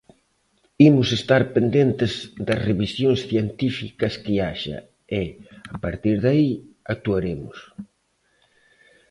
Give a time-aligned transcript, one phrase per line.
[0.89, 2.13] Imos estar pendentes
[2.47, 4.79] das revisións científicas que haxa
[5.21, 5.23] e,
[5.75, 6.49] a partir de aí,
[6.93, 7.57] actuaremos.